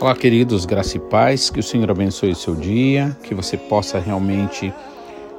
[0.00, 3.98] Olá, queridos, graça e paz, que o Senhor abençoe o seu dia, que você possa
[3.98, 4.72] realmente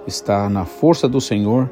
[0.06, 1.72] estar na força do Senhor,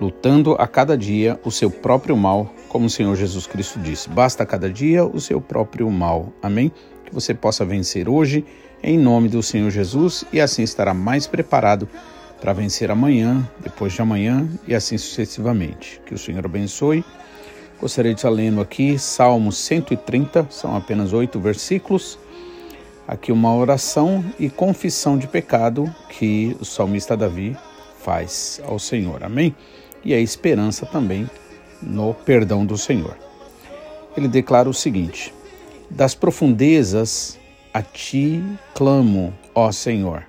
[0.00, 4.08] lutando a cada dia o seu próprio mal, como o Senhor Jesus Cristo disse.
[4.08, 6.32] Basta a cada dia o seu próprio mal.
[6.42, 6.72] Amém?
[7.08, 8.44] Que você possa vencer hoje,
[8.82, 11.88] em nome do Senhor Jesus, e assim estará mais preparado
[12.38, 16.02] para vencer amanhã, depois de amanhã e assim sucessivamente.
[16.04, 17.02] Que o Senhor abençoe.
[17.80, 22.18] Gostaria de estar lendo aqui Salmo 130, são apenas oito versículos.
[23.06, 27.56] Aqui uma oração e confissão de pecado que o salmista Davi
[28.00, 29.24] faz ao Senhor.
[29.24, 29.56] Amém?
[30.04, 31.26] E a esperança também
[31.82, 33.16] no perdão do Senhor.
[34.14, 35.32] Ele declara o seguinte:
[35.90, 37.38] Das profundezas
[37.72, 38.42] a ti
[38.74, 40.26] clamo, ó Senhor.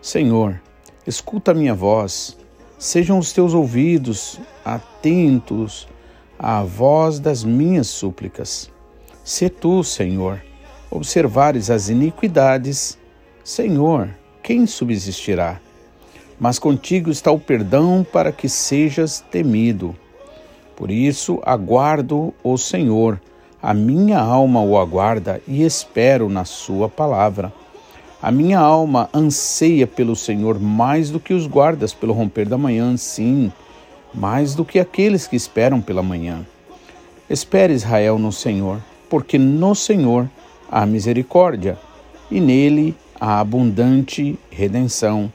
[0.00, 0.60] Senhor,
[1.06, 2.36] escuta a minha voz,
[2.78, 5.88] sejam os teus ouvidos atentos
[6.38, 8.70] à voz das minhas súplicas.
[9.24, 10.42] Se tu, Senhor,
[10.90, 12.98] observares as iniquidades,
[13.42, 14.10] Senhor,
[14.42, 15.60] quem subsistirá?
[16.38, 19.96] Mas contigo está o perdão para que sejas temido.
[20.76, 23.18] Por isso aguardo o Senhor,
[23.64, 27.50] a minha alma o aguarda e espero na Sua palavra.
[28.20, 32.94] A minha alma anseia pelo Senhor mais do que os guardas pelo romper da manhã,
[32.98, 33.50] sim,
[34.12, 36.46] mais do que aqueles que esperam pela manhã.
[37.30, 40.28] Espere Israel no Senhor, porque no Senhor
[40.70, 41.78] há misericórdia
[42.30, 45.32] e nele há abundante redenção,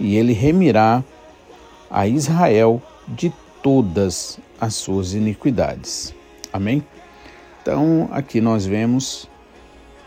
[0.00, 1.04] e ele remirá
[1.90, 3.30] a Israel de
[3.62, 6.14] todas as suas iniquidades.
[6.50, 6.82] Amém?
[7.66, 9.28] Então, aqui nós vemos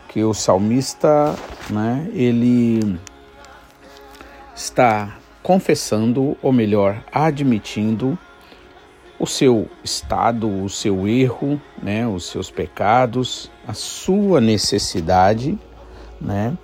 [0.08, 1.36] que o salmista,
[1.68, 2.98] né, ele
[4.56, 8.18] está confessando, ou melhor, admitindo
[9.18, 15.58] o seu estado, o seu erro, né, os seus pecados, a sua necessidade,
[16.18, 16.56] né,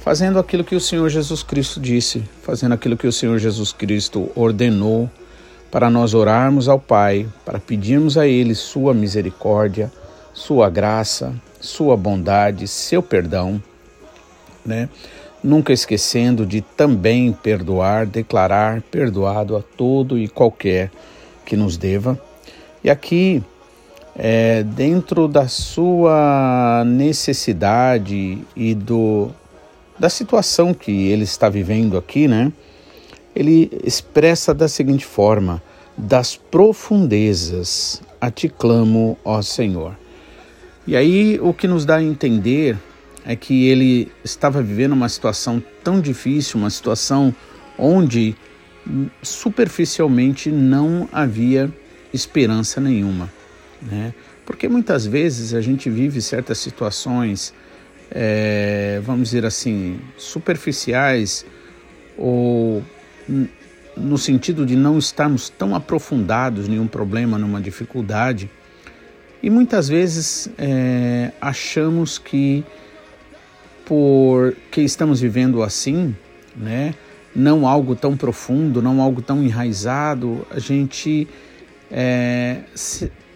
[0.00, 4.30] fazendo aquilo que o Senhor Jesus Cristo disse, fazendo aquilo que o Senhor Jesus Cristo
[4.34, 5.08] ordenou
[5.70, 9.90] para nós orarmos ao Pai, para pedirmos a Ele Sua misericórdia,
[10.34, 13.62] Sua graça, Sua bondade, Seu perdão,
[14.66, 14.88] né?
[15.42, 20.90] Nunca esquecendo de também perdoar, declarar perdoado a todo e qualquer
[21.46, 22.20] que nos deva.
[22.82, 23.42] E aqui,
[24.16, 29.30] é, dentro da sua necessidade e do,
[29.98, 32.52] da situação que ele está vivendo aqui, né?
[33.34, 35.62] ele expressa da seguinte forma:
[35.96, 40.03] Das profundezas a ti clamo, ó Senhor.
[40.86, 42.76] E aí o que nos dá a entender
[43.24, 47.34] é que ele estava vivendo uma situação tão difícil, uma situação
[47.78, 48.36] onde
[49.22, 51.72] superficialmente não havia
[52.12, 53.32] esperança nenhuma,
[53.80, 54.12] né?
[54.44, 57.54] Porque muitas vezes a gente vive certas situações,
[58.10, 61.46] é, vamos dizer assim, superficiais
[62.16, 62.82] ou
[63.96, 68.50] no sentido de não estarmos tão aprofundados em um problema, numa dificuldade.
[69.44, 72.64] E muitas vezes é, achamos que
[73.84, 76.16] porque estamos vivendo assim,
[76.56, 76.94] né,
[77.36, 81.28] não algo tão profundo, não algo tão enraizado, a gente
[81.90, 82.62] é,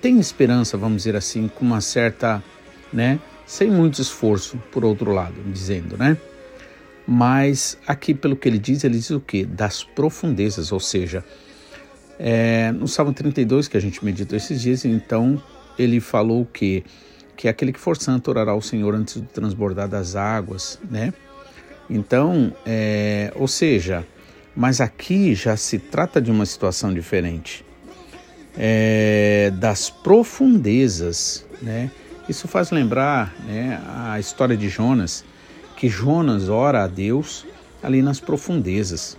[0.01, 2.43] tem esperança, vamos dizer assim, com uma certa,
[2.91, 6.17] né, sem muito esforço, por outro lado, dizendo, né?
[7.07, 9.45] Mas aqui, pelo que ele diz, ele diz o quê?
[9.45, 11.23] Das profundezas, ou seja,
[12.19, 15.39] é, no Salmo 32, que a gente meditou esses dias, então
[15.79, 16.83] ele falou o quê?
[17.37, 21.13] Que é aquele que for santo orará ao Senhor antes de transbordar das águas, né?
[21.89, 24.07] Então, é, ou seja,
[24.55, 27.65] mas aqui já se trata de uma situação diferente.
[28.57, 31.91] É, das profundezas, né?
[32.29, 35.25] Isso faz lembrar né, a história de Jonas,
[35.77, 37.47] que Jonas ora a Deus
[37.83, 39.17] ali nas profundezas.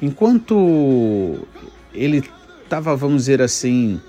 [0.00, 1.46] Enquanto
[1.92, 2.24] ele
[2.62, 4.00] estava, vamos dizer assim,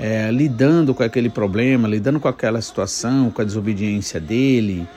[0.00, 4.88] é, lidando com aquele problema, lidando com aquela situação, com a desobediência dele,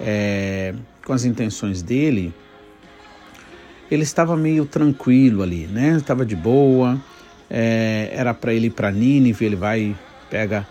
[0.00, 0.72] é,
[1.04, 2.32] com as intenções dele,
[3.90, 5.96] ele estava meio tranquilo ali, né?
[5.96, 6.96] Estava de boa.
[7.50, 9.96] É, era para ele ir para Nínive, ele vai
[10.30, 10.66] pega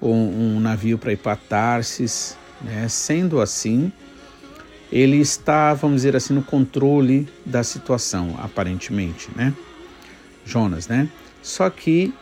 [0.00, 2.86] um, um navio para ir para Tarsis, né?
[2.88, 3.90] Sendo assim,
[4.90, 9.52] ele está, vamos dizer assim, no controle da situação, aparentemente, né?
[10.46, 11.08] Jonas, né?
[11.42, 12.14] Só que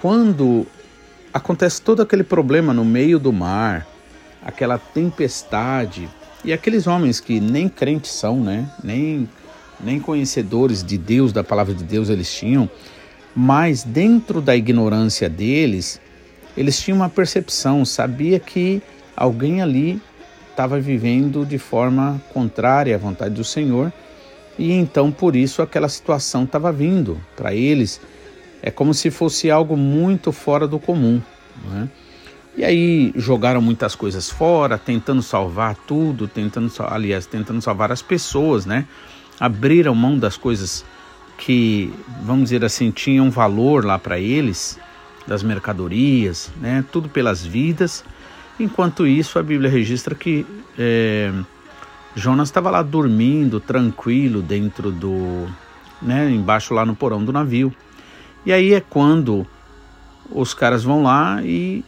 [0.00, 0.66] quando
[1.32, 3.86] acontece todo aquele problema no meio do mar,
[4.42, 6.08] aquela tempestade,
[6.44, 8.70] E aqueles homens que nem crentes são, né?
[8.84, 9.28] Nem,
[9.80, 12.70] nem conhecedores de Deus, da palavra de Deus eles tinham,
[13.34, 16.00] mas dentro da ignorância deles,
[16.56, 18.80] eles tinham uma percepção, sabia que
[19.16, 20.00] alguém ali
[20.50, 23.92] estava vivendo de forma contrária à vontade do Senhor
[24.58, 28.00] e então por isso aquela situação estava vindo para eles.
[28.66, 31.22] É como se fosse algo muito fora do comum.
[31.70, 31.88] Né?
[32.56, 38.66] E aí jogaram muitas coisas fora, tentando salvar tudo, tentando, aliás, tentando salvar as pessoas,
[38.66, 38.84] né?
[39.38, 40.84] Abriram mão das coisas
[41.38, 44.80] que, vamos dizer assim, tinham valor lá para eles,
[45.28, 46.84] das mercadorias, né?
[46.90, 48.04] Tudo pelas vidas.
[48.58, 50.44] Enquanto isso, a Bíblia registra que
[50.76, 51.32] é,
[52.16, 55.46] Jonas estava lá dormindo, tranquilo, dentro do,
[56.02, 56.28] né?
[56.32, 57.72] Embaixo lá no porão do navio.
[58.46, 59.46] E aí é quando
[60.30, 61.84] os caras vão lá e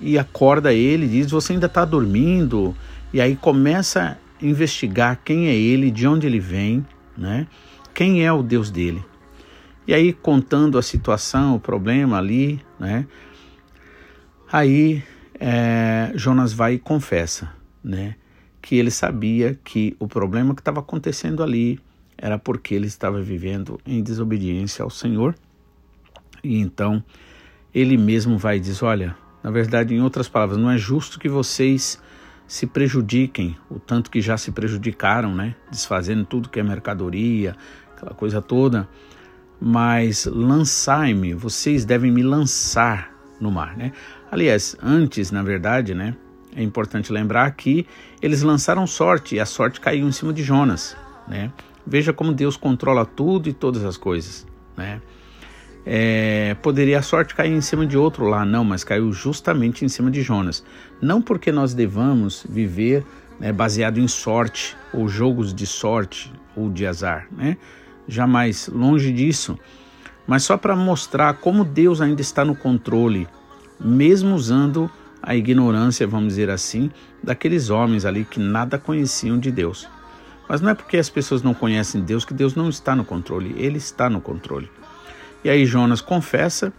[0.00, 2.74] e acorda ele, diz: Você ainda está dormindo?
[3.12, 6.86] E aí começa a investigar quem é ele, de onde ele vem,
[7.16, 7.46] né?
[7.94, 9.04] Quem é o Deus dele.
[9.86, 13.06] E aí, contando a situação, o problema ali, né?
[14.50, 15.02] Aí
[15.40, 17.50] é, Jonas vai e confessa,
[17.82, 18.14] né?
[18.62, 21.80] Que ele sabia que o problema que estava acontecendo ali
[22.16, 25.34] era porque ele estava vivendo em desobediência ao Senhor.
[26.42, 27.02] E então
[27.74, 31.28] ele mesmo vai e diz: Olha, na verdade, em outras palavras, não é justo que
[31.28, 32.00] vocês
[32.46, 35.54] se prejudiquem o tanto que já se prejudicaram, né?
[35.70, 37.54] Desfazendo tudo que é mercadoria,
[37.94, 38.88] aquela coisa toda.
[39.60, 43.92] Mas lançai-me, vocês devem me lançar no mar, né?
[44.30, 46.16] Aliás, antes, na verdade, né?
[46.56, 47.86] É importante lembrar que
[48.22, 50.96] eles lançaram sorte e a sorte caiu em cima de Jonas,
[51.26, 51.52] né?
[51.86, 54.46] Veja como Deus controla tudo e todas as coisas,
[54.76, 55.00] né?
[55.90, 59.88] É, poderia a sorte cair em cima de outro lá, não, mas caiu justamente em
[59.88, 60.62] cima de Jonas.
[61.00, 63.06] Não porque nós devamos viver
[63.40, 67.56] né, baseado em sorte, ou jogos de sorte, ou de azar, né?
[68.06, 69.58] Jamais, longe disso,
[70.26, 73.26] mas só para mostrar como Deus ainda está no controle,
[73.80, 74.90] mesmo usando
[75.22, 76.90] a ignorância, vamos dizer assim,
[77.22, 79.88] daqueles homens ali que nada conheciam de Deus.
[80.46, 83.54] Mas não é porque as pessoas não conhecem Deus que Deus não está no controle,
[83.56, 84.70] Ele está no controle.
[85.44, 86.72] E aí Jonas confessa,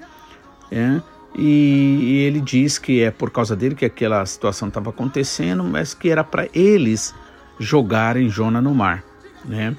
[0.71, 1.01] é,
[1.35, 5.93] e, e, ele diz que é por causa dele que aquela situação estava acontecendo, mas
[5.93, 7.13] que era para eles
[7.59, 9.03] jogarem Jonas no mar,
[9.45, 9.75] né?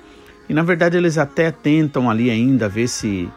[0.48, 3.28] E na verdade eles até tentam ali ainda ver se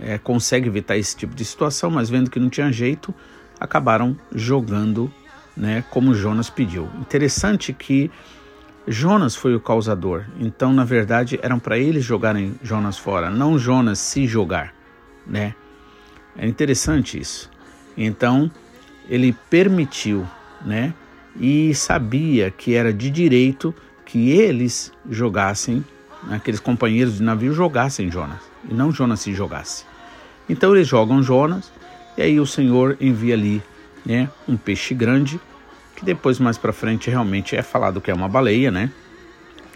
[0.00, 3.14] é, consegue evitar esse tipo de situação, mas vendo que não tinha jeito,
[3.58, 5.12] acabaram jogando,
[5.56, 5.84] né?
[5.90, 6.88] Como Jonas pediu.
[7.00, 8.10] Interessante que
[8.86, 10.24] Jonas foi o causador.
[10.38, 14.77] Então, na verdade, eram para eles jogarem Jonas fora, não Jonas se jogar
[15.28, 15.54] né?
[16.36, 17.50] É interessante isso.
[17.96, 18.50] Então,
[19.08, 20.26] ele permitiu,
[20.64, 20.94] né?
[21.38, 25.84] E sabia que era de direito que eles jogassem,
[26.30, 29.84] aqueles companheiros de navio jogassem Jonas, e não Jonas se jogasse.
[30.48, 31.70] Então eles jogam Jonas,
[32.16, 33.62] e aí o Senhor envia ali,
[34.04, 35.38] né, um peixe grande,
[35.94, 38.90] que depois mais para frente realmente é falado que é uma baleia, né?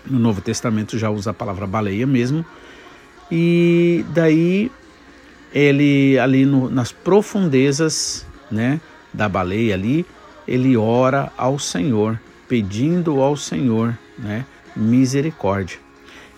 [0.06, 2.44] No Novo Testamento já usa a palavra baleia mesmo.
[3.30, 4.70] E daí
[5.54, 8.80] ele ali no, nas profundezas né,
[9.12, 10.06] da baleia ali,
[10.46, 14.44] ele ora ao Senhor, pedindo ao Senhor né,
[14.74, 15.78] misericórdia.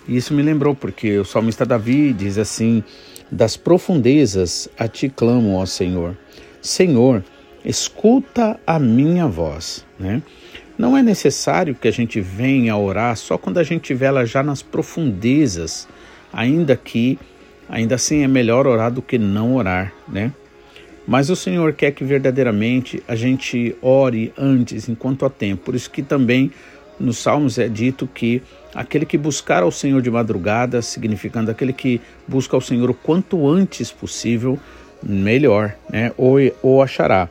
[0.07, 2.85] Isso me lembrou porque o salmista Davi diz assim:
[3.31, 6.17] Das profundezas a ti clamo, ó Senhor.
[6.61, 7.25] Senhor,
[7.65, 9.85] escuta a minha voz.
[9.99, 10.23] Né?
[10.77, 14.43] Não é necessário que a gente venha orar só quando a gente estiver lá já
[14.43, 15.89] nas profundezas,
[16.33, 17.19] ainda que
[17.69, 20.33] Ainda assim é melhor orar do que não orar, né?
[21.07, 25.65] Mas o Senhor quer que verdadeiramente a gente ore antes, enquanto há tempo.
[25.65, 26.51] Por isso que também
[26.99, 28.43] nos Salmos é dito que
[28.75, 33.47] aquele que buscar ao Senhor de madrugada, significando aquele que busca ao Senhor o quanto
[33.49, 34.59] antes possível,
[35.03, 36.13] melhor, né?
[36.17, 37.29] Ou, ou achará.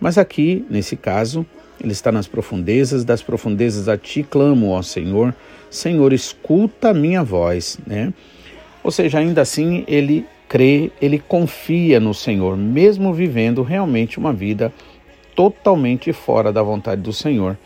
[0.00, 1.44] Mas aqui, nesse caso,
[1.82, 5.34] ele está nas profundezas, das profundezas a ti clamo, ó Senhor.
[5.70, 8.12] Senhor, escuta a minha voz, né?
[8.82, 14.72] Ou seja, ainda assim ele crê, ele confia no Senhor, mesmo vivendo realmente uma vida
[15.34, 17.56] totalmente fora da vontade do Senhor.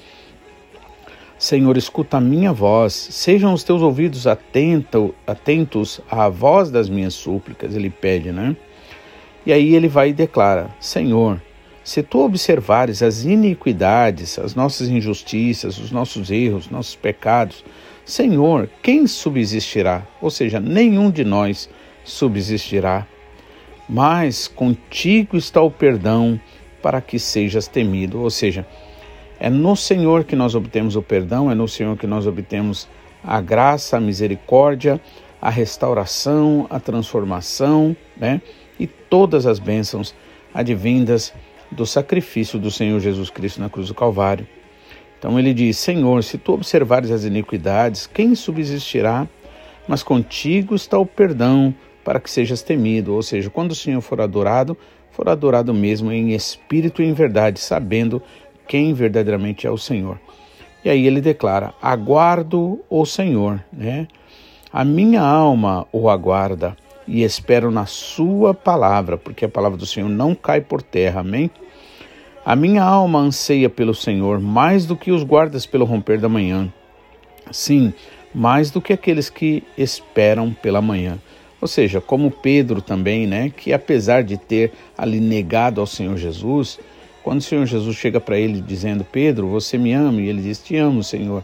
[1.38, 7.14] Senhor, escuta a minha voz, sejam os teus ouvidos atento, atentos à voz das minhas
[7.14, 8.56] súplicas, ele pede, né?
[9.44, 11.40] E aí ele vai e declara: Senhor,
[11.82, 17.64] se tu observares as iniquidades, as nossas injustiças, os nossos erros, nossos pecados,
[18.04, 20.06] Senhor, quem subsistirá?
[20.20, 21.70] Ou seja, nenhum de nós
[22.04, 23.06] subsistirá.
[23.88, 26.40] Mas contigo está o perdão
[26.82, 28.20] para que sejas temido.
[28.20, 28.66] Ou seja,
[29.38, 32.88] É no Senhor que nós obtemos o perdão, é no Senhor que nós obtemos
[33.22, 35.00] a graça, a misericórdia,
[35.40, 38.40] a restauração, a transformação, né?
[38.78, 40.14] E todas as bênçãos
[40.52, 41.34] advindas
[41.70, 44.46] do sacrifício do Senhor Jesus Cristo na cruz do Calvário.
[45.24, 49.26] Então ele diz: Senhor, se tu observares as iniquidades, quem subsistirá?
[49.88, 53.14] Mas contigo está o perdão, para que sejas temido.
[53.14, 54.76] Ou seja, quando o Senhor for adorado,
[55.10, 58.20] for adorado mesmo em espírito e em verdade, sabendo
[58.68, 60.20] quem verdadeiramente é o Senhor.
[60.84, 64.06] E aí ele declara: Aguardo o Senhor, né?
[64.70, 66.76] A minha alma o aguarda
[67.08, 71.20] e espero na Sua palavra, porque a palavra do Senhor não cai por terra.
[71.20, 71.50] Amém?
[72.44, 76.70] A minha alma anseia pelo Senhor mais do que os guardas pelo romper da manhã.
[77.50, 77.90] Sim,
[78.34, 81.18] mais do que aqueles que esperam pela manhã.
[81.58, 86.78] Ou seja, como Pedro também, né, que apesar de ter ali negado ao Senhor Jesus,
[87.22, 90.20] quando o Senhor Jesus chega para ele dizendo: Pedro, você me ama?
[90.20, 91.42] E ele diz: Te amo, Senhor.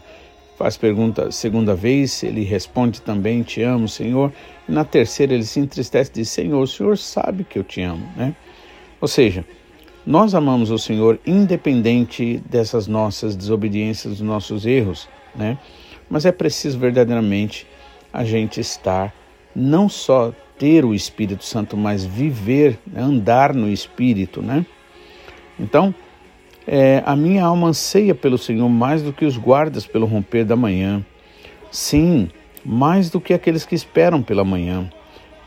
[0.55, 4.31] Faz pergunta segunda vez, ele responde também: Te amo, Senhor.
[4.69, 7.81] E na terceira ele se entristece e diz: Senhor, o Senhor sabe que eu te
[7.81, 8.35] amo, né?
[9.01, 9.43] Ou seja,
[10.05, 15.57] nós amamos o Senhor independente dessas nossas desobediências, dos nossos erros, né?
[16.09, 17.67] Mas é preciso verdadeiramente
[18.11, 19.13] a gente estar,
[19.55, 24.65] não só ter o Espírito Santo, mas viver, andar no Espírito, né?
[25.59, 25.93] Então,
[26.67, 30.55] é, a minha alma anseia pelo Senhor mais do que os guardas pelo romper da
[30.55, 31.05] manhã.
[31.71, 32.29] Sim,
[32.65, 34.89] mais do que aqueles que esperam pela manhã.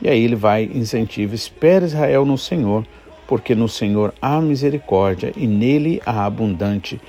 [0.00, 2.86] E aí ele vai incentiva: espera Israel no Senhor
[3.34, 7.00] porque no Senhor há misericórdia e nele há abundante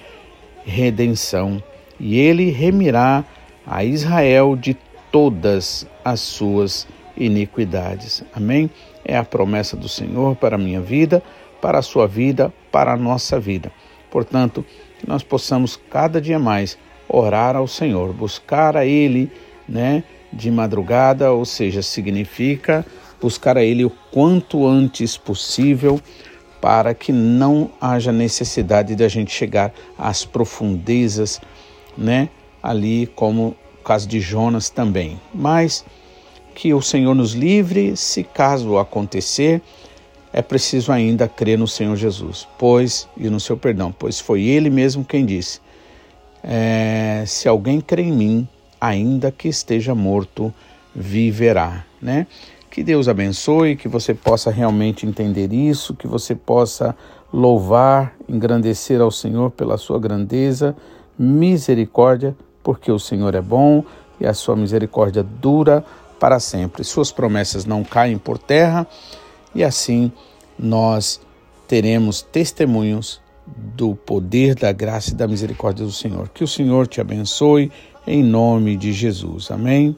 [0.65, 1.61] redenção,
[1.99, 3.23] e ele remirá
[3.63, 4.75] a Israel de
[5.11, 8.23] todas as suas iniquidades.
[8.33, 8.71] Amém?
[9.03, 11.21] É a promessa do Senhor para a minha vida,
[11.61, 13.71] para a sua vida, para a nossa vida.
[14.09, 14.65] Portanto,
[14.97, 16.75] que nós possamos cada dia mais
[17.07, 19.31] orar ao Senhor, buscar a Ele,
[19.69, 20.03] né,
[20.33, 22.83] de madrugada, ou seja, significa
[23.25, 25.99] buscar a Ele o quanto antes possível,
[26.61, 31.41] para que não haja necessidade de a gente chegar às profundezas,
[31.97, 32.29] né?
[32.61, 35.19] Ali, como o caso de Jonas também.
[35.33, 35.83] Mas
[36.53, 39.59] que o Senhor nos livre, se caso acontecer,
[40.31, 44.69] é preciso ainda crer no Senhor Jesus, pois, e no seu perdão, pois foi Ele
[44.69, 45.59] mesmo quem disse:
[46.43, 48.47] é, se alguém crê em mim,
[48.79, 50.53] ainda que esteja morto,
[50.95, 52.27] viverá, né?
[52.75, 56.93] Que Deus abençoe, que você possa realmente entender isso, que você possa
[57.31, 60.75] louvar, engrandecer ao Senhor pela sua grandeza,
[61.17, 63.81] misericórdia, porque o Senhor é bom
[64.19, 65.85] e a sua misericórdia dura
[66.19, 66.83] para sempre.
[66.83, 68.85] Suas promessas não caem por terra
[69.55, 70.11] e assim
[70.59, 71.21] nós
[71.69, 76.27] teremos testemunhos do poder da graça e da misericórdia do Senhor.
[76.27, 77.71] Que o Senhor te abençoe
[78.05, 79.49] em nome de Jesus.
[79.49, 79.97] Amém.